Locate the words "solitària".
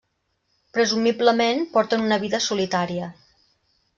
2.49-3.13